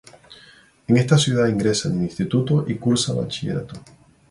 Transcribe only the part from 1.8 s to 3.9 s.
en el instituto y cursa bachillerato.